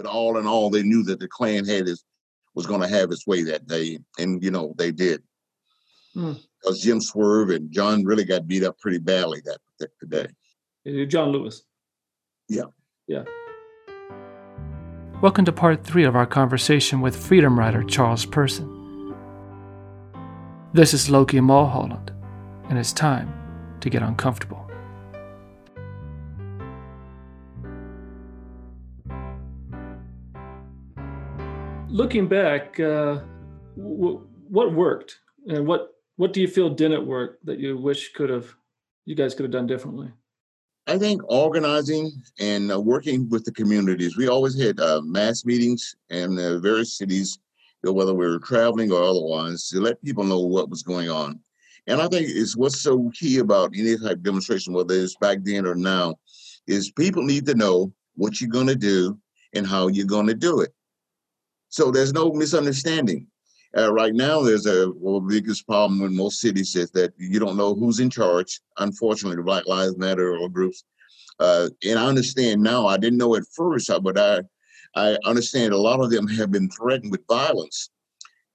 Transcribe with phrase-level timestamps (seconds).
[0.00, 2.02] But all in all, they knew that the Klan had his
[2.54, 5.22] was going to have its way that day, and you know they did.
[6.14, 6.32] Hmm.
[6.62, 10.26] Because Jim Zwerg and John really got beat up pretty badly that particular
[10.86, 11.04] day.
[11.04, 11.64] John Lewis.
[12.48, 12.62] Yeah.
[13.08, 13.24] Yeah.
[15.20, 19.14] Welcome to part three of our conversation with freedom rider Charles Person.
[20.72, 22.10] This is Loki Mulholland,
[22.70, 23.30] and it's time
[23.82, 24.59] to get uncomfortable.
[32.00, 33.20] Looking back, uh,
[33.76, 35.18] w- what worked,
[35.48, 38.46] and what what do you feel didn't work that you wish could have,
[39.04, 40.08] you guys could have done differently?
[40.86, 44.16] I think organizing and uh, working with the communities.
[44.16, 47.38] We always had uh, mass meetings in uh, various cities,
[47.82, 51.38] whether we were traveling or otherwise, to let people know what was going on.
[51.86, 55.40] And I think it's what's so key about any type of demonstration, whether it's back
[55.42, 56.14] then or now,
[56.66, 59.18] is people need to know what you're going to do
[59.52, 60.72] and how you're going to do it.
[61.70, 63.28] So there's no misunderstanding.
[63.76, 67.56] Uh, right now, there's a well, biggest problem in most cities is that you don't
[67.56, 68.60] know who's in charge.
[68.78, 70.82] Unfortunately, the Black Lives Matter or groups,
[71.38, 72.88] uh, and I understand now.
[72.88, 74.40] I didn't know at first, uh, but I
[74.96, 77.90] I understand a lot of them have been threatened with violence,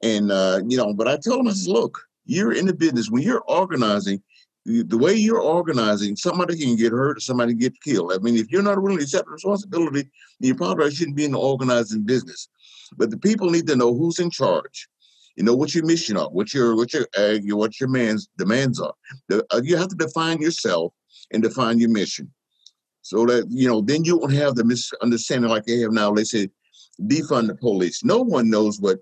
[0.03, 0.93] and uh, you know.
[0.93, 4.21] But I tell them, I said, look, you're in the business when you're organizing.
[4.65, 8.11] The way you're organizing, somebody can get hurt, or somebody get killed.
[8.11, 10.09] I mean, if you're not willing to accept responsibility,
[10.39, 12.49] you probably shouldn't be in the organizing business.
[12.97, 14.87] But the people need to know who's in charge
[15.35, 18.79] you know what your mission are, what your what your uh, what your man's demands
[18.79, 18.93] are.
[19.27, 20.93] The, uh, you have to define yourself
[21.31, 22.31] and define your mission,
[23.01, 26.11] so that you know then you won't have the misunderstanding like they have now.
[26.11, 26.49] They say
[27.01, 28.03] defund the police.
[28.03, 28.99] No one knows what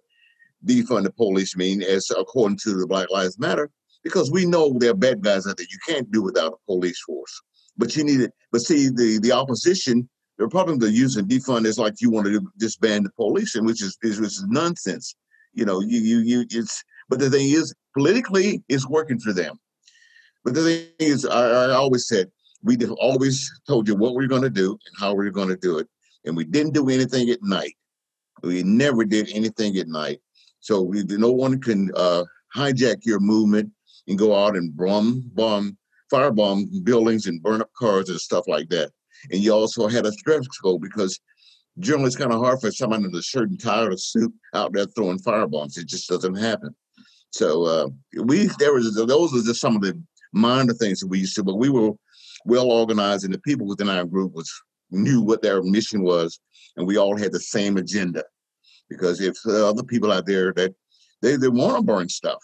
[0.65, 3.69] defund the police mean, as according to the Black Lives Matter,
[4.03, 5.67] because we know there are bad guys out there.
[5.69, 7.41] You can't do without a police force,
[7.77, 8.33] but you need it.
[8.51, 10.09] But see, the the opposition.
[10.37, 13.83] The Republicans are using defund is like you want to disband the police, and which
[13.83, 15.15] is, is which is nonsense
[15.53, 19.59] you know, you you you it's but the thing is politically it's working for them.
[20.43, 22.31] But the thing is, I, I always said
[22.63, 25.31] we have always told you what we are going to do and how we are
[25.31, 25.87] going to do it,
[26.25, 27.75] and we didn't do anything at night.
[28.41, 30.19] We never did anything at night.
[30.59, 32.23] So we, no one can uh,
[32.55, 33.71] hijack your movement
[34.07, 35.77] and go out and bomb, bomb,
[36.11, 38.91] firebomb buildings and burn up cars and stuff like that.
[39.31, 41.19] And you also had a stress code because
[41.79, 44.85] generally it's kind of hard for someone in a certain tire of suit out there
[44.85, 45.77] throwing firebombs.
[45.77, 46.75] It just doesn't happen.
[47.31, 47.87] So uh,
[48.23, 49.99] we there was those are just some of the
[50.33, 51.91] minor things that we used to, but we were
[52.45, 54.51] well organized, and the people within our group was
[54.91, 56.39] knew what their mission was,
[56.77, 58.23] and we all had the same agenda.
[58.89, 60.75] Because if uh, other people out there that
[61.21, 62.39] they, they want to burn stuff,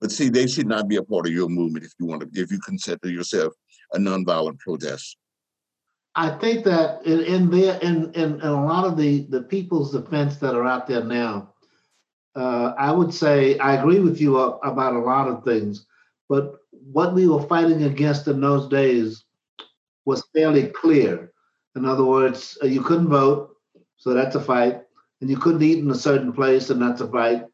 [0.00, 2.40] but see, they should not be a part of your movement if you want to
[2.40, 3.52] if you consider yourself
[3.92, 5.16] a nonviolent protest.
[6.16, 9.92] I think that in, in there in, in, in a lot of the the people's
[9.92, 11.54] defense that are out there now,
[12.34, 15.86] uh, I would say I agree with you about a lot of things,
[16.28, 16.56] but
[16.92, 19.24] what we were fighting against in those days
[20.04, 21.32] was fairly clear.
[21.76, 23.54] In other words, uh, you couldn't vote,
[23.96, 24.82] so that's a fight,
[25.20, 27.44] and you couldn't eat in a certain place, and that's a fight.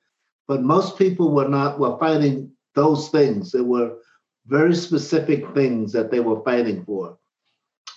[0.49, 3.53] But most people were not were fighting those things.
[3.53, 3.99] There were
[4.47, 7.19] very specific things that they were fighting for.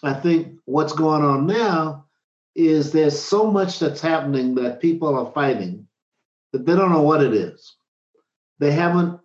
[0.04, 2.06] I think what's going on now
[2.56, 5.88] is there's so much that's happening that people are fighting
[6.52, 7.76] that they don't know what it is.
[8.60, 9.20] They haven't,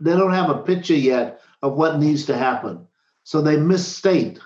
[0.00, 2.86] they don't have a picture yet of what needs to happen.
[3.24, 4.38] So they misstate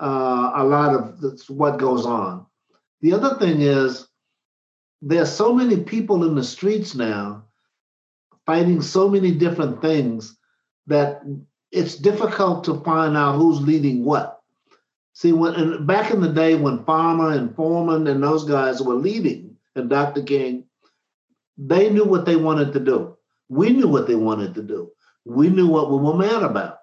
[0.00, 2.46] uh, a lot of what goes on.
[3.00, 4.08] The other thing is
[5.02, 7.44] there's so many people in the streets now
[8.46, 10.36] fighting so many different things
[10.86, 11.22] that
[11.72, 14.40] it's difficult to find out who's leading what.
[15.12, 19.56] See, when back in the day when Farmer and Forman and those guys were leading,
[19.74, 20.22] and Dr.
[20.22, 20.64] King,
[21.58, 23.16] they knew what they wanted to do.
[23.48, 24.90] We knew what they wanted to do.
[25.24, 26.78] We knew what we were mad about.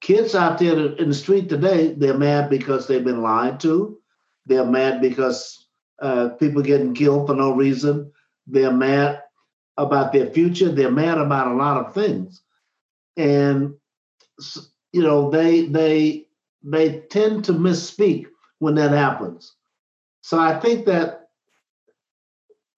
[0.00, 3.98] Kids out there in the street today, they're mad because they've been lied to.
[4.46, 5.66] They're mad because
[6.00, 8.10] uh, people getting killed for no reason.
[8.46, 9.22] They're mad
[9.76, 10.70] about their future.
[10.70, 12.42] They're mad about a lot of things
[13.20, 13.74] and
[14.92, 16.26] you know they they
[16.62, 18.26] they tend to misspeak
[18.58, 19.54] when that happens.
[20.22, 21.28] So I think that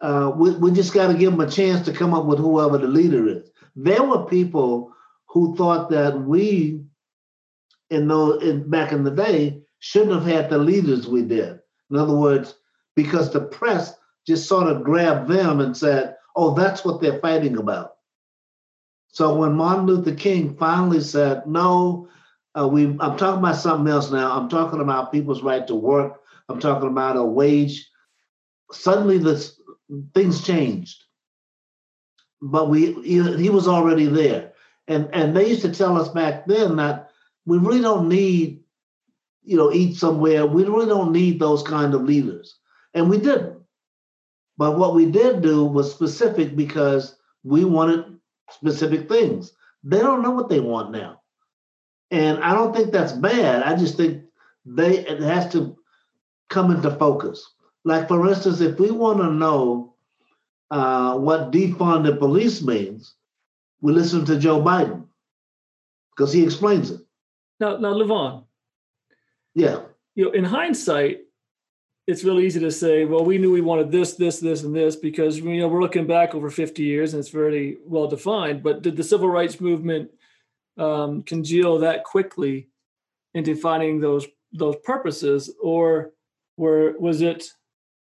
[0.00, 2.78] uh, we, we just got to give them a chance to come up with whoever
[2.78, 3.50] the leader is.
[3.76, 4.92] There were people
[5.26, 6.82] who thought that we,
[7.90, 11.60] in those in, back in the day, shouldn't have had the leaders we did.
[11.90, 12.54] In other words,
[12.96, 13.94] because the press
[14.26, 17.91] just sort of grabbed them and said, "Oh, that's what they're fighting about."
[19.12, 22.08] So when Martin Luther King finally said, no,
[22.58, 24.32] uh, we, I'm talking about something else now.
[24.32, 26.22] I'm talking about people's right to work.
[26.48, 27.88] I'm talking about a wage.
[28.72, 29.60] Suddenly, this
[30.14, 31.04] things changed,
[32.40, 34.52] but we he, he was already there,
[34.88, 37.10] and and they used to tell us back then that
[37.44, 38.60] we really don't need,
[39.44, 40.46] you know, eat somewhere.
[40.46, 42.58] We really don't need those kind of leaders,
[42.94, 43.58] and we didn't.
[44.56, 48.18] But what we did do was specific because we wanted
[48.52, 49.52] specific things.
[49.84, 51.20] They don't know what they want now.
[52.10, 53.62] And I don't think that's bad.
[53.62, 54.24] I just think
[54.64, 55.76] they it has to
[56.50, 57.44] come into focus.
[57.84, 59.94] Like for instance, if we want to know
[60.70, 63.14] uh, what defund the police means,
[63.80, 65.06] we listen to Joe Biden
[66.14, 67.00] because he explains it.
[67.60, 68.44] Now, now, Levon,
[69.54, 69.80] Yeah,
[70.14, 71.20] you know, in hindsight,
[72.06, 74.96] it's really easy to say, well, we knew we wanted this, this, this, and this
[74.96, 78.62] because you know we're looking back over 50 years and it's very well defined.
[78.62, 80.10] But did the civil rights movement
[80.78, 82.68] um, congeal that quickly
[83.34, 86.10] in defining those those purposes, or
[86.56, 87.50] were was it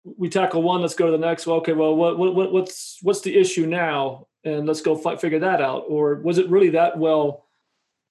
[0.05, 1.47] we tackle one, let's go to the next?
[1.47, 5.41] Well, okay, well, what, what what's what's the issue now, and let's go fi- figure
[5.41, 7.47] that out, or was it really that well?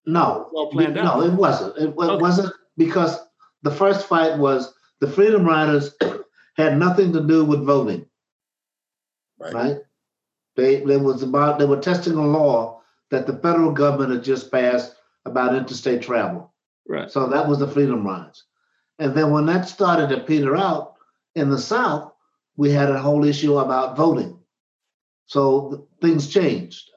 [0.06, 1.24] no, Well planned no, out.
[1.26, 1.78] it wasn't.
[1.78, 2.22] It, wa- Okay.
[2.22, 3.20] wasn't because
[3.64, 5.96] the first fight was the Freedom Riders
[6.56, 8.06] had nothing to do with voting.
[9.40, 9.54] Right.
[9.54, 9.78] right?
[10.56, 14.52] They they was about they were testing a law that the federal government had just
[14.52, 14.96] passed
[15.26, 16.54] about interstate travel.
[16.88, 17.12] Right.
[17.12, 18.44] So that was the Freedom Rides.
[19.00, 20.96] And then when that started to peter out
[21.36, 22.12] in the South,
[22.56, 24.40] we had a whole issue about voting.
[25.28, 26.90] So things changed.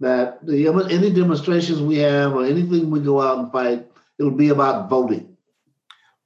[0.00, 3.86] That the any demonstrations we have or anything we go out and fight,
[4.18, 5.31] it'll be about voting.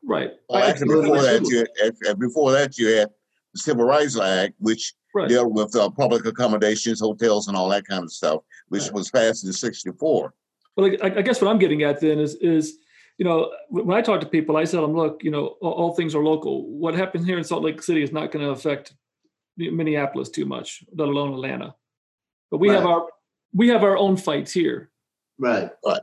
[0.06, 0.30] Right.
[0.48, 1.66] Well, actually, before that, you
[2.06, 3.10] had, before that, you had
[3.52, 5.30] the Civil Rights Act, which Right.
[5.30, 8.92] dealt with uh, public accommodations, hotels, and all that kind of stuff, which Right.
[8.92, 10.34] was passed in '64.
[10.76, 12.78] Well, I, I guess what I'm getting at then is is
[13.18, 15.94] you know when I talk to people, I tell them, look, you know, all, all
[15.94, 16.68] things are local.
[16.68, 18.94] What happens here in Salt Lake City is not going to affect
[19.56, 21.74] Minneapolis too much, let alone Atlanta.
[22.50, 23.08] But we have our
[23.54, 24.90] we have our own fights here,
[25.38, 25.70] Right.
[25.84, 26.02] Right.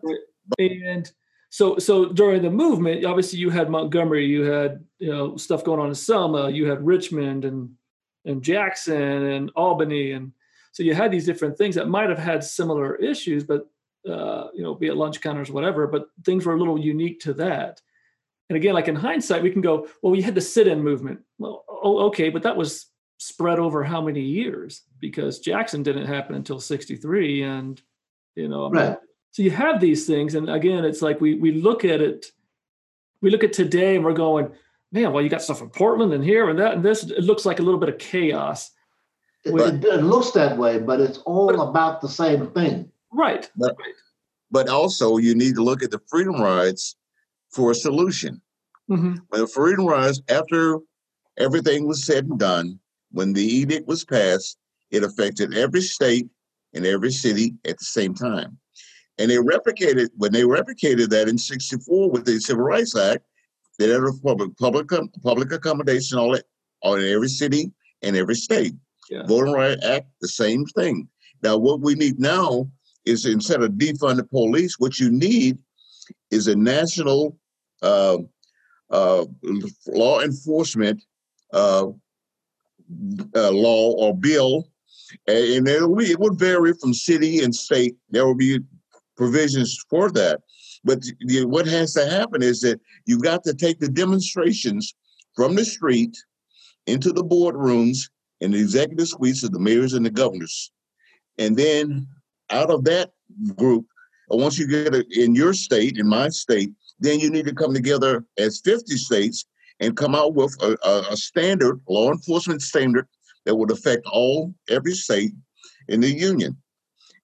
[0.58, 1.12] and
[1.54, 5.80] so so during the movement, obviously you had Montgomery, you had you know stuff going
[5.80, 7.70] on in Selma, you had Richmond and
[8.26, 10.32] and Jackson and Albany, and
[10.72, 13.70] so you had these different things that might have had similar issues, but
[14.10, 15.86] uh, you know, be it lunch counters, whatever.
[15.86, 17.80] But things were a little unique to that.
[18.50, 21.20] And again, like in hindsight, we can go, well, we had the sit-in movement.
[21.38, 22.88] Well, oh, okay, but that was
[23.20, 24.82] spread over how many years?
[25.00, 27.80] Because Jackson didn't happen until '63, and
[28.34, 28.98] you know, Right.
[29.34, 32.28] So you have these things, and again, it's like we we look at it,
[33.22, 34.52] we look at today, and we're going,
[34.92, 37.04] man, well, you got stuff in Portland and here and that and this.
[37.04, 38.70] It looks like a little bit of chaos,
[39.44, 42.92] It, it, it looks that way, but it's all But- about the same thing.
[43.12, 43.50] right?
[43.58, 43.76] But-
[44.52, 46.96] But also, you need to look at the Freedom Rides
[47.50, 48.40] for a solution.
[48.88, 49.18] Mhm.
[49.30, 50.78] When the Freedom Rides, after
[51.38, 54.60] everything was said and done, when the edict was passed,
[54.92, 56.28] it affected every state
[56.76, 58.60] and every city at the same time.
[59.18, 63.24] And they replicated when they replicated that in '64 with the Civil Rights Act.
[63.80, 64.90] They had a public public
[65.24, 66.46] public accommodation all it
[66.82, 67.72] all in every city
[68.02, 68.74] and every state.
[69.10, 69.26] Yeah.
[69.26, 71.08] Voting Rights Act, the same thing.
[71.42, 72.70] Now, what we need now
[73.06, 75.58] is instead of defund the police, what you need
[76.32, 77.38] is a national
[77.82, 78.18] uh,
[78.90, 79.26] uh,
[79.88, 81.02] law enforcement
[81.52, 81.88] uh,
[83.36, 84.70] uh, law or bill,
[85.28, 87.96] and it would vary from city and state.
[88.10, 88.60] There will be
[89.24, 90.42] provisions for that.
[90.84, 91.00] But
[91.46, 94.94] what has to happen is that you've got to take the demonstrations
[95.36, 96.18] from the street
[96.88, 98.10] into the boardrooms
[98.42, 100.72] and the executive suites of the mayors and the governors.
[101.38, 102.06] And then
[102.50, 103.12] out of that
[103.56, 103.86] group,
[104.32, 107.56] uh, once you get it in your state, in my state, then you need to
[107.56, 109.46] come together as 50 states
[109.80, 110.78] and come out with a,
[111.10, 113.08] a standard, law enforcement standard
[113.46, 115.32] that would affect all, every state
[115.88, 116.58] in the union.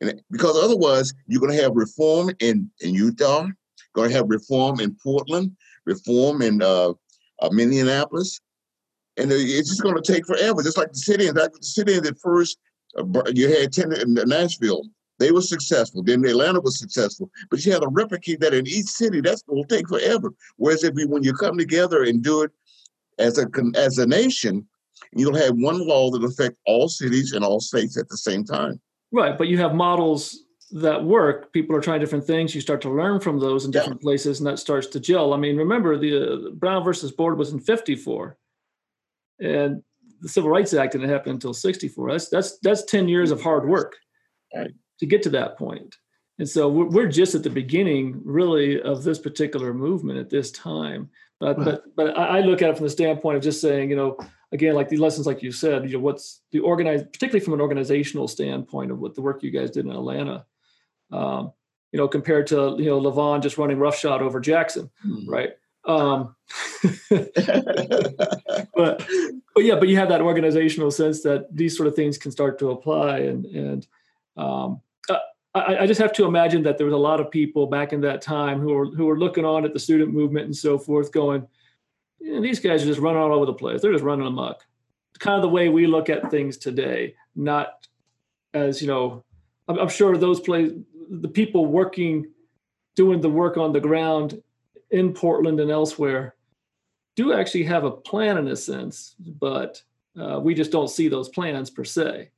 [0.02, 3.48] And because otherwise, you're going to have reform in, in Utah,
[3.94, 6.94] going to have reform in Portland, reform in uh,
[7.42, 8.40] uh, Minneapolis,
[9.18, 10.64] and it's just going to take forever.
[10.64, 12.58] Just like the city, in the city at first,
[12.98, 13.04] uh,
[13.34, 14.84] you had ten in Nashville.
[15.18, 16.02] They were successful.
[16.02, 19.20] Then Atlanta was successful, but you had to replicate that in each city.
[19.20, 20.34] That's going to take forever.
[20.56, 22.52] Whereas if you, when you come together and do it
[23.18, 24.66] as a as a nation,
[25.12, 28.80] you'll have one law that affect all cities and all states at the same time.
[29.12, 31.52] Right, but you have models that work.
[31.52, 32.54] People are trying different things.
[32.54, 33.80] You start to learn from those in Yeah.
[33.82, 35.34] different places, and that starts to gel.
[35.34, 38.38] I mean, remember the uh, Brown versus Board was in '54,
[39.40, 39.82] and
[40.22, 42.12] the Civil Rights Act didn't happen until '64.
[42.12, 43.96] That's that's that's ten years of hard work
[44.56, 44.72] Right.
[45.00, 45.96] to get to that point.
[46.38, 50.52] And so we're, we're just at the beginning, really, of this particular movement at this
[50.52, 51.10] time.
[51.40, 51.66] But right.
[51.66, 54.18] but but I look at it from the standpoint of just saying, you know,
[54.52, 57.62] again, like the lessons, like you said, you know, what's the organized, particularly from an
[57.62, 60.46] organizational standpoint of what the work you guys did in Atlanta.
[61.12, 61.54] Um,
[61.92, 65.30] you know, compared to you know Levon just running roughshod over Jackson, mm-hmm.
[65.30, 65.50] right?
[65.86, 66.36] Um,
[68.76, 69.08] but
[69.56, 72.60] but yeah, but you have that organizational sense that these sort of things can start
[72.60, 73.88] to apply, and and
[74.38, 74.82] um,
[75.56, 78.02] I, I, just have to imagine that there was a lot of people back in
[78.02, 81.12] that time who were who were looking on at the student movement and so forth,
[81.12, 81.48] going,
[82.20, 83.82] these guys are just running all over the place.
[83.82, 84.66] They're just running amok.
[85.20, 87.88] Kind of the way we look at things today, not
[88.54, 89.24] as you know.
[89.68, 90.72] I'm, I'm sure those play
[91.10, 92.28] the people working,
[92.96, 94.42] doing the work on the ground
[94.92, 96.36] in Portland and elsewhere,
[97.16, 99.82] do actually have a plan in a sense, but
[100.20, 102.30] uh, we just don't see those plans per se.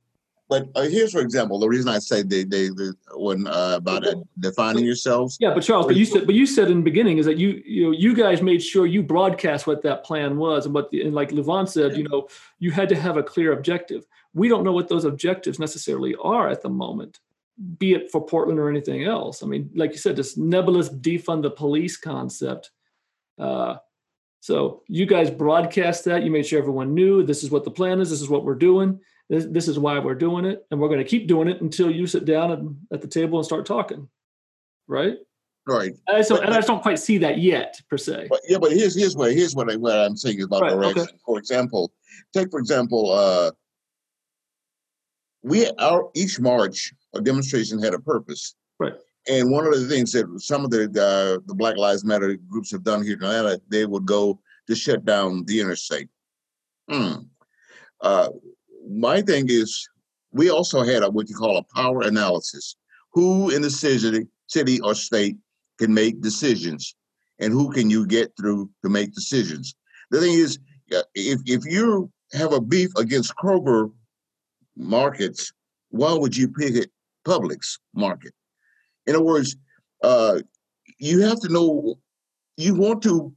[0.52, 4.04] But uh, here's, for example, the reason I say they they, they when uh, about
[4.04, 5.38] it, defining yourselves.
[5.40, 7.62] Yeah, but Charles, but you said but you said in the beginning is that you
[7.64, 11.00] you know you guys made sure you broadcast what that plan was and what the,
[11.00, 12.28] and like Levon said, you know,
[12.58, 14.04] you had to have a clear objective.
[14.34, 17.20] We don't know what those objectives necessarily are at the moment,
[17.78, 19.42] be it for Portland or anything else.
[19.42, 22.72] I mean, like you said, this nebulous defund the police concept.
[23.38, 23.76] Uh,
[24.40, 26.24] so you guys broadcast that.
[26.24, 28.10] You made sure everyone knew this is what the plan is.
[28.10, 29.00] This is what we're doing
[29.32, 31.90] this, this is why we're doing it and we're going to keep doing it until
[31.90, 34.06] you sit down and, at the table and start talking
[34.86, 35.16] right
[35.66, 38.58] right and I, and I just don't quite see that yet per se but yeah
[38.58, 41.16] but here's here's what here's what, I, what i'm saying about right, direction okay.
[41.24, 41.92] for example
[42.34, 43.52] take for example uh
[45.42, 48.94] we our each march or demonstration had a purpose right
[49.28, 52.72] and one of the things that some of the uh, the Black Lives Matter groups
[52.72, 56.08] have done here in Atlanta, they would go to shut down the interstate.
[56.90, 57.12] Hmm.
[58.00, 58.30] Uh,
[58.92, 59.88] my thing is,
[60.32, 62.76] we also had a, what you call a power analysis.
[63.12, 65.36] Who in the city, city or state
[65.78, 66.94] can make decisions,
[67.38, 69.74] and who can you get through to make decisions?
[70.10, 70.58] The thing is,
[71.14, 73.92] if if you have a beef against Kroger
[74.76, 75.52] markets,
[75.90, 76.90] why would you pick it
[77.26, 78.32] Publix market?
[79.06, 79.56] In other words,
[80.02, 80.40] uh,
[80.98, 81.96] you have to know
[82.56, 83.32] you want to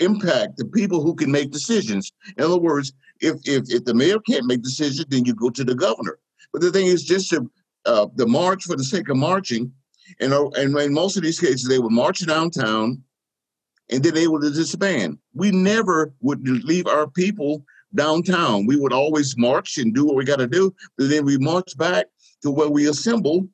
[0.00, 2.12] impact the people who can make decisions.
[2.36, 5.64] In other words, if if if the mayor can't make decisions, then you go to
[5.64, 6.18] the governor.
[6.52, 7.50] But the thing is, just to,
[7.84, 9.72] uh, the march for the sake of marching,
[10.20, 13.02] and and in most of these cases, they would march downtown,
[13.90, 15.18] and then they would disband.
[15.34, 18.66] We never would leave our people downtown.
[18.66, 21.76] We would always march and do what we got to do, but then we march
[21.76, 22.06] back
[22.42, 23.48] to where we assembled.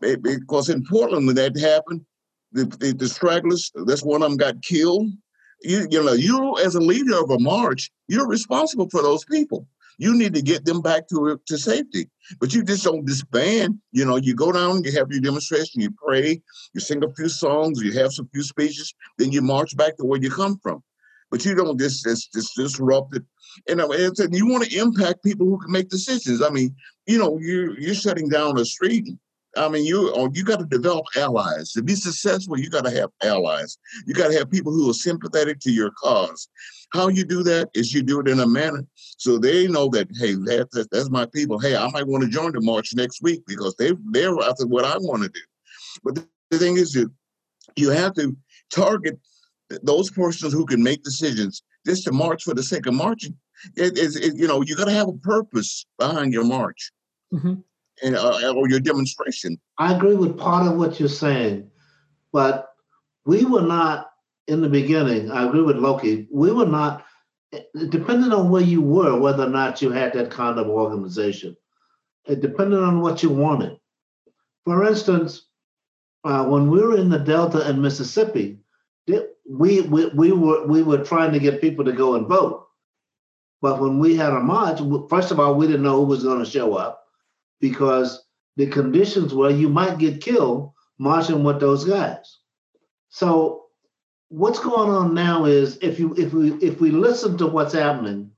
[0.00, 2.04] Because in Portland, when that happened,
[2.52, 5.10] the, the, the stragglers, that's one of them got killed
[5.62, 9.66] you, you know, you as a leader of a march, you're responsible for those people.
[10.00, 12.08] You need to get them back to to safety.
[12.40, 13.78] But you just don't disband.
[13.90, 16.40] You know, you go down, you have your demonstration, you pray,
[16.72, 20.04] you sing a few songs, you have some few speeches, then you march back to
[20.04, 20.82] where you come from.
[21.30, 23.24] But you don't just just, just disrupt it.
[23.66, 26.42] And, and you want to impact people who can make decisions.
[26.42, 26.74] I mean,
[27.06, 29.08] you know, you you're shutting down a street
[29.56, 32.58] I mean, you oh, you got to develop allies to be successful.
[32.58, 33.78] You got to have allies.
[34.06, 36.48] You got to have people who are sympathetic to your cause.
[36.92, 40.08] How you do that is you do it in a manner so they know that
[40.18, 41.58] hey, that, that that's my people.
[41.58, 44.84] Hey, I might want to join the march next week because they they're after what
[44.84, 45.40] I want to do.
[46.04, 47.10] But the, thing is, you
[47.76, 48.36] you have to
[48.72, 49.18] target
[49.82, 53.36] those persons who can make decisions just to march for the sake of marching.
[53.76, 56.92] It, it you know you got to have a purpose behind your march.
[57.32, 57.54] Mm-hmm
[58.02, 59.58] and, uh, or your demonstration.
[59.78, 61.70] I agree with part of what you're saying,
[62.32, 62.74] but
[63.24, 64.10] we were not
[64.46, 65.30] in the beginning.
[65.30, 66.26] I agree with Loki.
[66.32, 67.04] We were not,
[67.88, 71.56] depending on where you were, whether or not you had that kind of organization.
[72.26, 73.78] It depended on what you wanted.
[74.64, 75.46] For instance,
[76.24, 78.58] uh, when we were in the Delta in Mississippi,
[79.06, 82.66] we, we, we were we were trying to get people to go and vote.
[83.62, 86.44] But when we had a march, first of all, we didn't know who was going
[86.44, 87.07] to show up
[87.60, 88.24] because
[88.56, 92.38] the conditions were you might get killed marching with those guys.
[93.10, 93.66] So
[94.28, 98.30] what's going on now is if you if we if we listen to what's happening,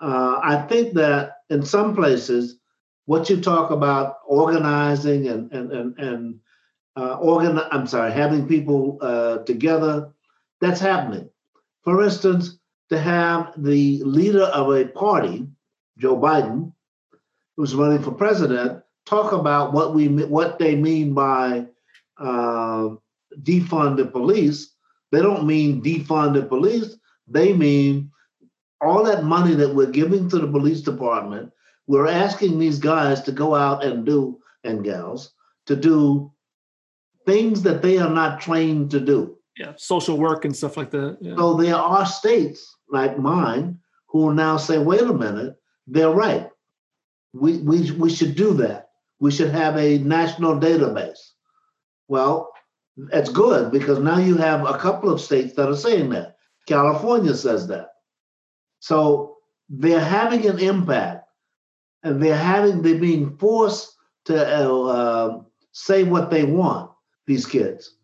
[0.00, 2.58] uh, I think that in some places,
[3.06, 6.40] what you talk about organizing and and and and
[6.96, 10.10] uh, organ I'm sorry, having people uh, together,
[10.60, 11.28] that's happening.
[11.82, 12.58] For instance,
[12.90, 15.46] to have the leader of a party,
[15.98, 16.72] Joe Biden,
[17.56, 21.66] who's running for president talk about what we what they mean by
[22.18, 22.88] uh,
[23.42, 24.74] defund the police.
[25.12, 26.96] They don't mean defund the police.
[27.28, 28.10] They mean
[28.80, 31.50] all that money that we're giving to the police department.
[31.86, 35.32] We're asking these guys to go out and do and gals
[35.66, 36.32] to do
[37.24, 39.38] things that they are not trained to do.
[39.56, 41.18] yeah, social work and stuff like that.
[41.20, 41.36] Yeah.
[41.36, 46.50] So there are states like mine who will now say, wait a minute, they're right.
[47.38, 48.88] We, we, we should do that.
[49.20, 51.18] We should have a national database.
[52.08, 52.50] Well,
[52.96, 56.36] that's good because now you have a couple of states that are saying that.
[56.66, 57.90] California says that.
[58.80, 59.36] So
[59.68, 61.28] they're having an impact
[62.02, 65.40] and they're having, they're being forced to uh, uh,
[65.72, 66.90] say what they want,
[67.26, 67.96] these kids.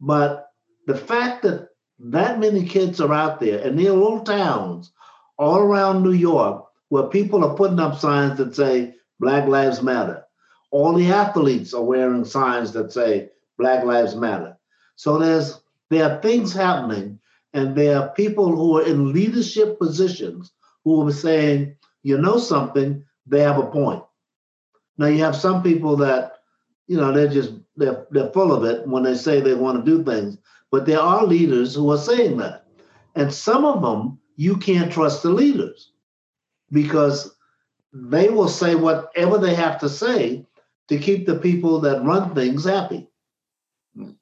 [0.00, 0.46] But
[0.86, 1.68] the fact that
[1.98, 4.92] that many kids are out there and they're little towns
[5.38, 10.24] all around New York where people are putting up signs that say Black Lives Matter.
[10.70, 14.56] All the athletes are wearing signs that say Black Lives Matter.
[14.96, 17.18] So there's there are things happening,
[17.54, 20.52] and there are people who are in leadership positions
[20.84, 24.02] who are saying, you know something, they have a point.
[24.98, 26.38] Now you have some people that,
[26.86, 29.90] you know, they're just they're they're full of it when they say they want to
[29.90, 30.38] do things,
[30.72, 32.66] but there are leaders who are saying that.
[33.14, 35.89] And some of them you can't trust the leaders
[36.72, 37.34] because
[37.92, 40.46] they will say whatever they have to say
[40.88, 43.08] to keep the people that run things happy.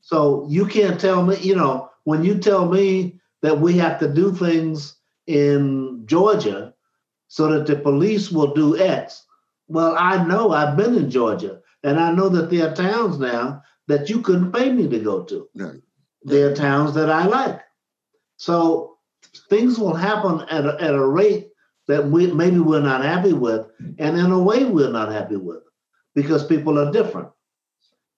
[0.01, 4.13] So you can't tell me, you know, when you tell me that we have to
[4.13, 6.75] do things in Georgia
[7.29, 9.27] so that the police will do X,
[9.69, 13.63] well, I know I've been in Georgia and I know that there are towns now
[13.87, 15.49] that you couldn't pay me to go to.
[15.55, 15.81] Right.
[16.23, 17.61] There are towns that I like.
[18.37, 18.97] So
[19.51, 21.48] things will happen at a, at a rate
[21.89, 23.67] that we maybe we're not happy with,
[23.99, 25.63] and in a way we're not happy with
[26.15, 27.29] because people are different.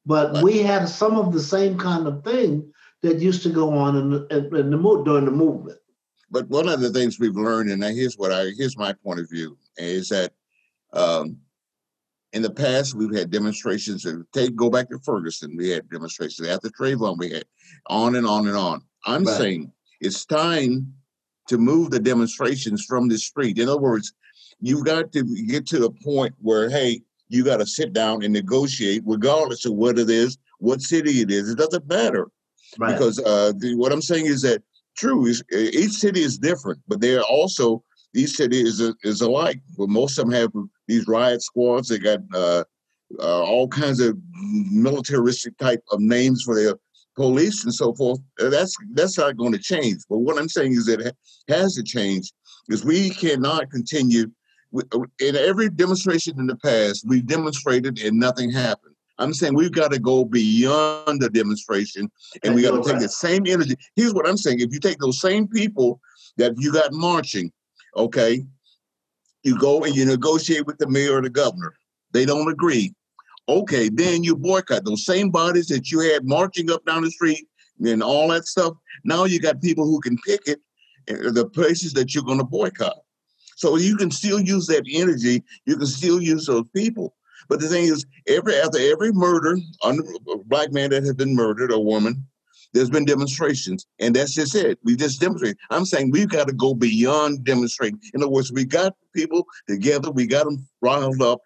[0.04, 2.72] But we had some of the same kind of thing
[3.02, 5.78] that used to go on in the, in in the during the movement.
[6.30, 9.30] But one of the things we've learned, and here's what I here's my point of
[9.30, 10.32] view, is that
[10.92, 11.38] um,
[12.32, 14.04] in the past we've had demonstrations.
[14.04, 16.48] And take go back to Ferguson, we had demonstrations.
[16.48, 17.44] After Trayvon, we had
[17.86, 18.82] on and on and on.
[19.06, 19.36] I'm Right.
[19.36, 20.92] saying it's time
[21.50, 23.58] to move the demonstrations from the street.
[23.58, 24.12] In other words,
[24.60, 28.32] you've got to get to the point where hey, you got to sit down and
[28.32, 31.50] negotiate, regardless of what it is, what city it is.
[31.50, 32.28] It doesn't matter
[32.78, 32.92] Right.
[32.92, 34.62] because uh, the, what I'm saying is that
[34.96, 37.82] true is each city is different, but they're also
[38.14, 39.60] each city is is alike.
[39.76, 40.52] But most of them have
[40.86, 41.88] these riot squads.
[41.88, 42.62] They got uh,
[43.18, 44.16] uh, all kinds of
[44.70, 46.74] militaristic type of names for their
[47.16, 48.20] police and so forth.
[48.40, 50.02] Uh, That's that's not going to change.
[50.08, 51.16] But what I'm saying is that it
[51.48, 52.32] has to change
[52.68, 54.30] is we cannot continue.
[54.76, 58.94] uh, In every demonstration in the past, we demonstrated and nothing happened.
[59.18, 62.10] I'm saying we've got to go beyond the demonstration
[62.42, 63.76] and we got to take the same energy.
[63.96, 66.00] Here's what I'm saying: if you take those same people
[66.38, 67.52] that you got marching,
[67.96, 68.44] okay,
[69.42, 71.74] you go and you negotiate with the mayor or the governor.
[72.12, 72.94] They don't agree.
[73.48, 77.46] Okay, then you boycott those same bodies that you had marching up down the street
[77.84, 78.74] and all that stuff.
[79.04, 80.60] Now you got people who can picket
[81.10, 82.98] uh, the places that you're going to boycott.
[83.56, 85.42] So you can still use that energy.
[85.66, 87.14] You can still use those people.
[87.48, 89.94] But the thing is, every after every murder, a
[90.46, 92.26] black man that has been murdered, a woman,
[92.72, 94.78] there's been demonstrations, and that's just it.
[94.84, 95.56] We just demonstrate.
[95.70, 98.00] I'm saying we've got to go beyond demonstrating.
[98.14, 101.40] In other words, we got people together, we got them riled up.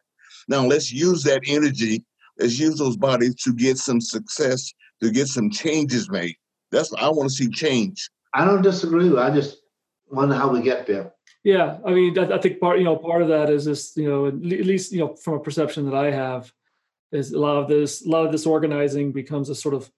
[0.48, 2.04] Now let's use that energy.
[2.38, 6.36] Let's use those bodies to get some success, to get some changes made.
[6.72, 8.10] That's what I want to see change.
[8.32, 9.08] I don't disagree.
[9.08, 9.58] with- I just
[10.10, 11.12] wonder how we get there.
[11.44, 14.08] Yeah, I mean, I, I think part you know part of that is this you
[14.08, 16.52] know at at least you know from a perception that I have
[17.12, 19.90] is a lot of this a lot of this organizing becomes a sort of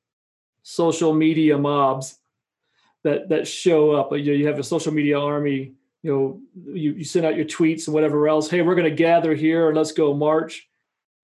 [0.63, 2.19] social media mobs
[3.05, 4.11] that that show up.
[4.13, 5.75] You, know, you have a social media army.
[6.07, 8.49] You know, you, you send out your tweets and whatever else.
[8.49, 10.69] Hey, we're going to gather here and let's go march.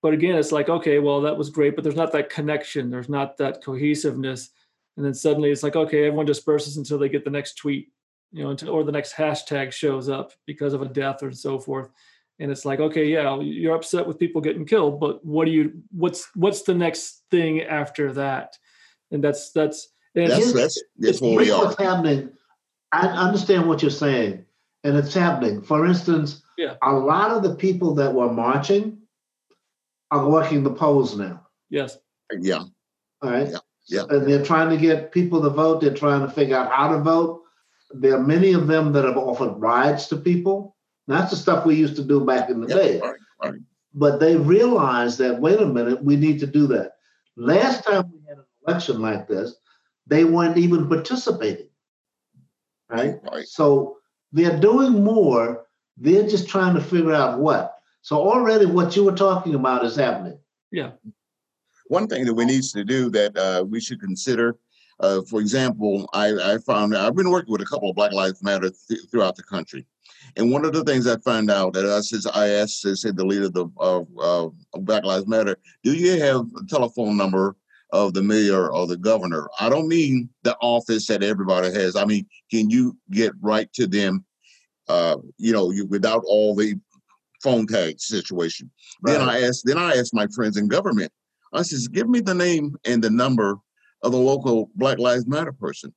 [0.02, 2.90] But again, it's like okay, well that was great, but there's not that connection.
[2.90, 4.50] There's not that cohesiveness.
[4.96, 7.92] And then suddenly it's like okay, everyone disperses until they get the next tweet
[8.32, 11.58] you know, until, or the next hashtag shows up because of a death or so
[11.58, 11.90] forth.
[12.38, 15.82] And it's like, okay, yeah, you're upset with people getting killed, but what do you,
[15.90, 18.56] what's, what's the next thing after that?
[19.10, 21.64] And that's, that's, and That's that's that's where we are.
[21.64, 22.30] what's happening.
[22.90, 24.44] I understand what you're saying,
[24.84, 25.62] and it's happening.
[25.62, 26.76] For instance, Yeah.
[26.82, 28.98] a lot of the people that were marching
[30.10, 31.46] are working the polls now.
[31.70, 31.98] yes,
[32.38, 32.64] Yeah,
[33.22, 33.48] All right.
[33.48, 34.04] Yeah, yeah.
[34.10, 35.80] And they're trying to get people to vote.
[35.80, 37.42] They're trying to figure out how to vote.
[37.90, 40.76] There are many of them that have offered rides to people.
[41.06, 43.00] That's the stuff we used to do back in the yeah, day.
[43.00, 43.60] right, right.
[43.94, 46.92] But they realized that, wait a minute, we need to do that.
[47.36, 49.54] Last time we had an election like this,
[50.06, 51.68] they weren't even participating.
[52.88, 53.16] Right?
[53.22, 53.46] Right.
[53.46, 53.98] So
[54.32, 55.66] they're doing more.
[55.96, 57.78] They're just trying to figure out what.
[58.00, 60.38] So already what you were talking about is happening.
[60.70, 60.92] Yeah.
[61.88, 64.56] One thing that we need to do that uh, we should consider
[65.00, 68.42] Uh, for example, I, I found I've been working with a couple of Black Lives
[68.42, 69.84] Matter th- throughout the country,
[70.36, 73.16] and one of the things I found out that I says I asked, I said
[73.16, 77.56] the leader of the of, of Black Lives Matter, do you have a telephone number
[77.92, 79.48] of the mayor or the governor?
[79.60, 81.94] I don't mean the office that everybody has.
[81.94, 84.24] I mean, can you get right to them?
[84.88, 86.74] Uh, you know, you, without all the
[87.42, 88.70] phone tag situation.
[89.02, 89.12] Right.
[89.12, 91.12] Then I asked, then I asked my friends in government.
[91.52, 93.58] I says, give me the name and the number
[94.02, 95.92] of the local Black Lives Matter person.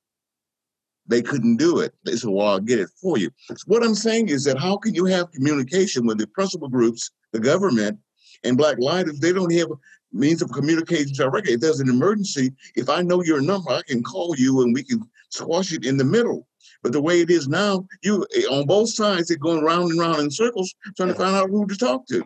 [1.08, 1.94] They couldn't do it.
[2.04, 3.30] They said, well, I'll get it for you.
[3.48, 7.10] So what I'm saying is that how can you have communication with the principal groups,
[7.32, 7.98] the government,
[8.44, 9.68] and Black Lives if they don't have
[10.16, 11.54] means of communication directly?
[11.54, 14.82] If there's an emergency, if I know your number, I can call you and we
[14.82, 15.00] can
[15.30, 16.46] squash it in the middle.
[16.82, 20.20] But the way it is now, you on both sides, they're going round and round
[20.20, 22.24] in circles trying to find out who to talk to.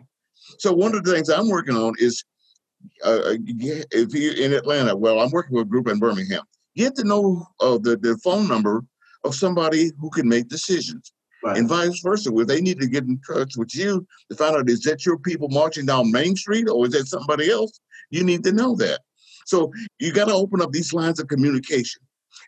[0.59, 2.23] So one of the things I'm working on is
[3.03, 6.43] uh, uh if you're in Atlanta, well, I'm working with a group in Birmingham.
[6.75, 8.83] Get to know uh, the, the phone number
[9.23, 11.11] of somebody who can make decisions.
[11.43, 11.57] Right.
[11.57, 14.69] And vice versa, where they need to get in touch with you to find out
[14.69, 17.79] is that your people marching down Main Street or is that somebody else?
[18.11, 18.99] You need to know that.
[19.45, 22.01] So you got to open up these lines of communication.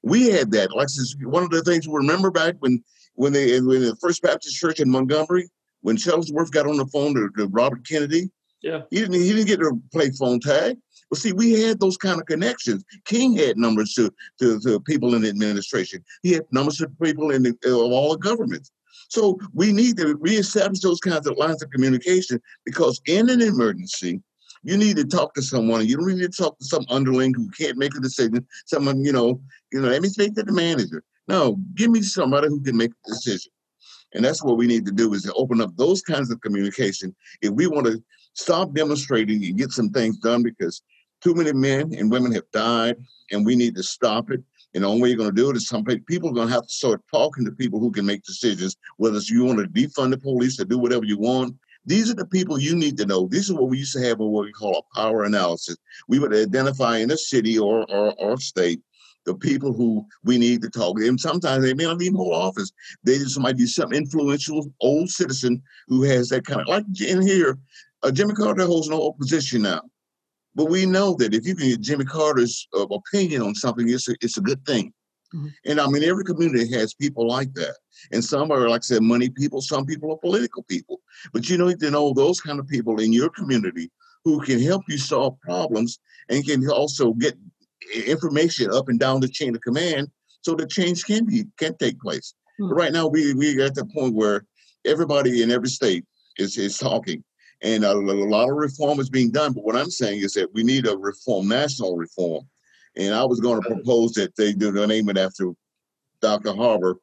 [0.03, 0.71] We had that.
[0.75, 0.89] Like
[1.23, 2.83] one of the things we remember back when
[3.15, 5.49] when they when the First Baptist Church in Montgomery,
[5.81, 8.29] when Shuttlesworth got on the phone to, to Robert Kennedy,
[8.61, 10.77] yeah, he didn't he didn't get to play phone tag.
[11.09, 12.83] Well, see, we had those kind of connections.
[13.05, 16.03] King had numbers to to, to people in the administration.
[16.21, 18.71] He had numbers to people in the, of all the governments.
[19.09, 24.21] So we need to reestablish those kinds of lines of communication because in an emergency,
[24.63, 25.87] you need to talk to someone.
[25.87, 28.45] You don't need to talk to some underling who can't make a decision.
[28.65, 31.03] Someone, you know, you know, let me speak to the manager.
[31.27, 33.51] No, give me somebody who can make a decision.
[34.13, 37.15] And that's what we need to do is to open up those kinds of communication.
[37.41, 38.01] If we want to
[38.33, 40.81] stop demonstrating and get some things done because
[41.21, 42.97] too many men and women have died
[43.31, 44.41] and we need to stop it.
[44.73, 46.53] And the only way you're going to do it is some people are going to
[46.53, 49.67] have to start talking to people who can make decisions, whether it's you want to
[49.67, 51.55] defund the police or do whatever you want,
[51.85, 53.27] these are the people you need to know.
[53.27, 55.77] This is what we used to have in what we call a power analysis.
[56.07, 58.81] We would identify in a city or, or, or state
[59.25, 61.07] the people who we need to talk to.
[61.07, 62.71] And sometimes they may not even hold office.
[63.03, 67.21] They just might be some influential old citizen who has that kind of, like in
[67.21, 67.57] here,
[68.01, 69.81] uh, Jimmy Carter holds no opposition now.
[70.55, 74.07] But we know that if you can get Jimmy Carter's uh, opinion on something, it's
[74.07, 74.93] a, it's a good thing.
[75.33, 75.47] Mm-hmm.
[75.65, 77.75] And I mean, every community has people like that.
[78.11, 80.99] And some are, like I said, money people, some people are political people.
[81.31, 83.89] But you need to know those kind of people in your community
[84.23, 87.35] who can help you solve problems and can also get
[88.05, 90.09] information up and down the chain of command
[90.41, 92.33] so the change can be can take place.
[92.61, 92.73] Mm-hmm.
[92.73, 94.45] Right now, we we are at the point where
[94.85, 96.05] everybody in every state
[96.37, 97.23] is is talking,
[97.63, 99.53] and a, a, lot of reform is being done.
[99.53, 102.47] But what I'm saying is that we need a reform, national reform,
[102.97, 105.51] and I was going to propose that they do the name it after
[106.21, 106.53] Dr.
[106.53, 106.97] Harper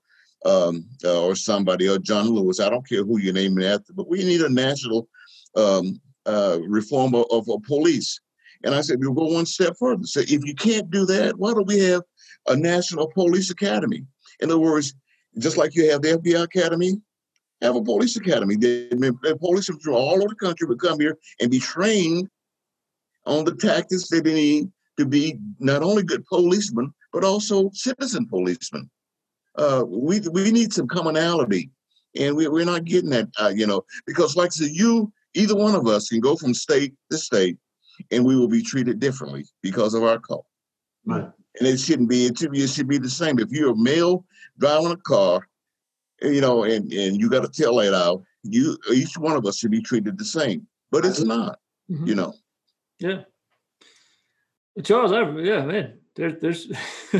[0.44, 2.60] um, uh, or somebody or John Lewis.
[2.60, 5.08] I don't care who you name it after, but we need a national
[5.56, 8.20] um, uh, reform of, of, of, police.
[8.62, 10.04] And I said, we'll go one step further.
[10.04, 12.02] So if you can't do that, why don't we have
[12.46, 14.04] a national police academy?
[14.40, 14.94] In other words,
[15.38, 17.00] just like you have the FBI academy,
[17.62, 18.56] have a police academy.
[18.56, 18.88] The,
[19.22, 22.28] the police from all over the country would come here and be trained
[23.26, 28.26] on the tactics that they need to be not only good policemen, but also citizen
[28.26, 28.88] policemen.
[29.56, 31.70] Uh, we we need some commonality,
[32.18, 33.28] and we, we're not getting that.
[33.40, 36.54] Uh, you know, because like I said, you either one of us can go from
[36.54, 37.58] state to state,
[38.10, 40.42] and we will be treated differently because of our color.
[41.04, 41.28] Right.
[41.58, 42.26] And it shouldn't be.
[42.26, 42.62] It should be.
[42.62, 43.38] It should be the same.
[43.38, 44.24] If you're a male
[44.58, 45.48] driving a car,
[46.22, 49.59] you know, and and you got to tell that out, you each one of us
[49.59, 50.66] should be treated the same.
[50.90, 51.59] But it's not.
[51.90, 52.06] Mm-hmm.
[52.06, 52.35] You know.
[52.98, 53.22] Yeah.
[54.85, 56.66] Charles, I, yeah, man, there, there's,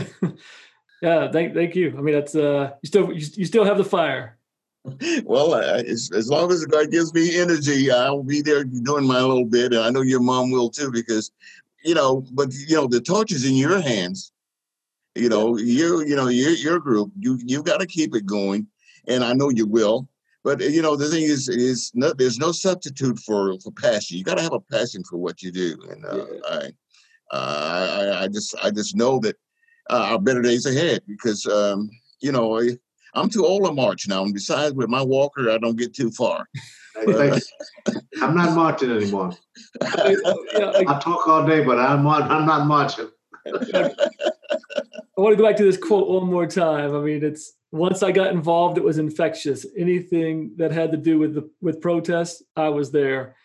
[1.03, 1.95] yeah, thank, thank you.
[1.97, 4.37] I mean, that's, uh, you still, you, you still have the fire.
[5.25, 9.45] Well, as, as long as God gives me energy, I'll be there doing my little
[9.45, 11.31] bit, and I know your mom will too, because,
[11.85, 14.33] you know, but you know, the torch is in your hands.
[15.15, 18.67] You know, you, you know, your your group, you you've got to keep it going,
[19.09, 20.09] and I know you will.
[20.43, 24.17] But you know, the thing is, is no, there's no substitute for for passion.
[24.17, 26.41] You got to have a passion for what you do, and uh, yeah.
[26.49, 29.37] I, uh, I, I just I just know that
[29.91, 32.71] uh, our better days ahead because um, you know I,
[33.15, 36.11] am too old to march now, and besides with my walker, I don't get too
[36.11, 36.49] far.
[36.97, 39.33] I'm not marching anymore.
[39.83, 43.11] I talk all day, but I'm I'm not marching.
[43.47, 43.93] I
[45.17, 46.95] want to go back to this quote one more time.
[46.95, 49.65] I mean, it's once I got involved, it was infectious.
[49.77, 53.37] Anything that had to do with the with protests, I was there.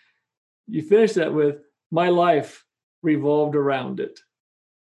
[0.68, 1.58] You finish that with
[1.92, 2.66] my life
[3.04, 4.20] revolved around it.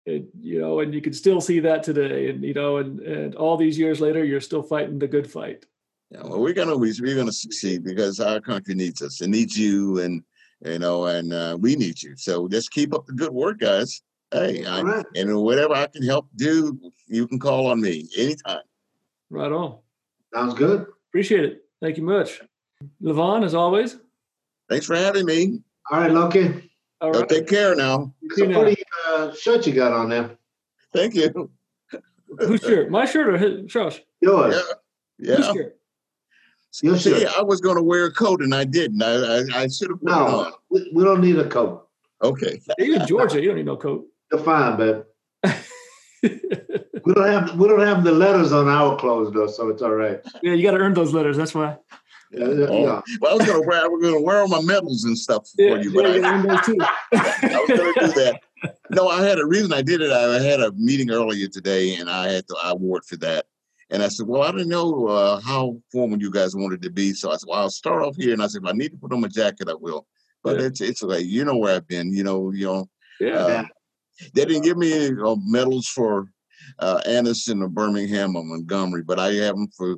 [0.06, 2.30] and, you know, and you can still see that today.
[2.30, 5.64] And, you know, and, and all these years later, you're still fighting the good fight.
[6.10, 9.20] Yeah, well, we're gonna we're gonna succeed because our country needs us.
[9.22, 10.22] It needs you, and
[10.64, 12.14] you know, and uh, we need you.
[12.16, 14.02] So just keep up the good work, guys.
[14.30, 15.06] Hey, I, right.
[15.16, 18.60] and whatever I can help do, you can call on me anytime.
[19.34, 19.78] Right on.
[20.32, 20.86] Sounds good.
[21.10, 21.64] Appreciate it.
[21.82, 22.40] Thank you much.
[23.02, 23.96] Levon, as always.
[24.70, 25.60] Thanks for having me.
[25.90, 26.70] All right, Loki.
[27.00, 27.28] All Y'all right.
[27.28, 28.14] take care now.
[28.20, 30.38] You It's a too pretty uh, shirt you got on there.
[30.92, 31.50] Thank you.
[32.38, 32.90] Whose shirt?
[32.90, 33.64] My shirt or his?
[33.66, 34.00] Josh?
[34.20, 34.54] Yours.
[35.18, 35.52] Yeah, Whose yeah.
[35.52, 35.76] shirt?
[36.82, 37.32] Your See, shirt.
[37.36, 39.02] I was going to wear a coat and I didn't.
[39.02, 40.30] I I, I should have put it on.
[40.30, 41.88] No, we, we don't need a coat.
[42.22, 42.60] Okay.
[42.78, 43.40] You're in Georgia.
[43.40, 44.06] You don't need no coat.
[44.30, 45.02] You're fine, babe.
[47.04, 49.94] We don't have we don't have the letters on our clothes though, so it's all
[49.94, 50.20] right.
[50.42, 51.36] yeah, you got to earn those letters.
[51.36, 51.76] That's why.
[52.30, 53.00] Yeah, yeah, Oh, yeah.
[53.20, 53.84] Well, I was going to wear.
[53.84, 56.14] I was going to wear all my medals and stuff Yeah, for you, yeah, but
[56.14, 56.76] you got I, to earn those too.
[57.12, 58.40] I was going to do that.
[58.90, 60.10] No, I had a reason I did it.
[60.10, 63.44] I had a meeting earlier today, and I had to I wore it for that.
[63.90, 67.12] And I said, well, I didn't know uh, how formal you guys wanted to be,
[67.12, 68.32] so I said, well, I'll start off here.
[68.32, 70.06] And I said, if I need to put on my jacket, I will.
[70.42, 70.66] But Yeah.
[70.66, 72.12] it's it's like you know where I've been.
[72.12, 72.88] You know, you know.
[73.20, 73.34] Yeah.
[73.38, 73.64] Uh, Yeah.
[74.32, 76.28] They didn't give me any uh, medals for
[76.78, 79.96] uh, Anniston or Birmingham or Montgomery, but I have them for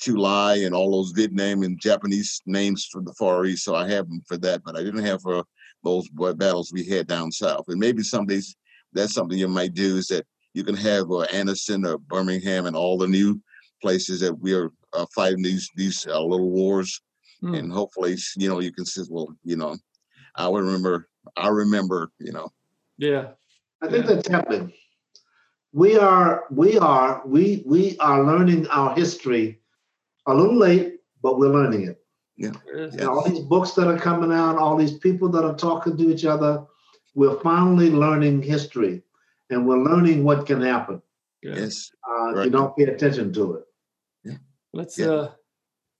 [0.00, 3.64] July and all those Vietnam and Japanese names from the Far East.
[3.64, 5.44] So I have them for that, but I didn't have for
[5.82, 7.64] those battles we had down south.
[7.68, 8.56] And maybe some days
[8.92, 12.76] that's something you might do is that you can have uh, Anniston or Birmingham and
[12.76, 13.40] all the new
[13.82, 17.00] places that we are uh, fighting these these uh, little wars,
[17.40, 17.54] Hmm.
[17.54, 19.76] and hopefully you know you can say, well, you know,
[20.36, 21.08] I will remember.
[21.36, 22.50] I remember, you know.
[22.96, 23.32] Yeah.
[23.82, 24.72] I think that's happening.
[25.74, 29.60] We are we are we we are learning our history
[30.28, 31.98] a little late, but we're learning it.
[32.38, 32.94] There it is.
[32.94, 33.00] Yeah.
[33.00, 36.10] And all these books that are coming out, all these people that are talking to
[36.12, 36.62] each other,
[37.16, 39.02] we're finally learning history,
[39.50, 41.02] and we're learning what can happen.
[41.42, 41.90] Yes.
[42.08, 43.64] Uh, if you don't pay attention to it.
[44.22, 44.36] Yeah.
[44.72, 45.06] Let's Yeah.
[45.10, 45.32] uh,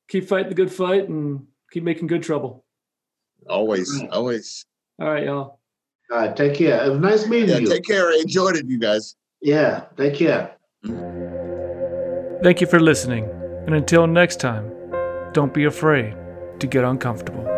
[0.09, 2.65] keep fighting the good fight and keep making good trouble.
[3.51, 4.11] Always, Right.
[4.11, 4.65] always.
[5.01, 5.59] All right, y'all.
[6.13, 6.85] All right, take care.
[6.85, 7.67] It was nice meeting Yeah, you.
[7.69, 8.07] take care.
[8.09, 9.17] I enjoyed it, you guys.
[9.45, 10.49] Yeah, thank you.
[12.43, 13.29] Thank you for listening,
[13.67, 14.73] and until next time,
[15.33, 16.17] don't be afraid
[16.61, 17.54] to get uncomfortable.